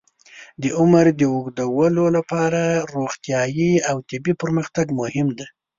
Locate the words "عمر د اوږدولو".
0.79-2.05